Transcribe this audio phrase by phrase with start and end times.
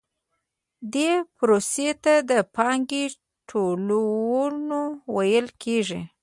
[0.93, 3.05] دې پروسې ته د پانګې
[3.49, 4.77] ټولونه
[5.15, 6.01] ویل کېږي